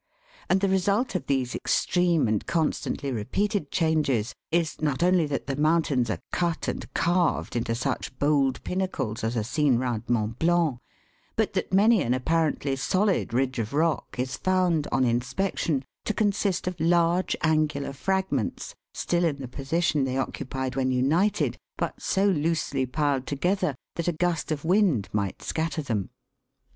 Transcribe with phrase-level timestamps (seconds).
[0.49, 5.55] And the result of these extreme and constantly repeated changes is, not only that the
[5.55, 10.79] mountains are cut and carved into such bold pinnacles as are seen around Mont Blanc,
[11.35, 16.15] but that many an appa rently solid ridge of rock is found, on inspection, to
[16.15, 22.01] consist of large angular fragments, still in the position they occu pied when united, but
[22.01, 26.09] so loosely piled together that a gust of wind might scatter them.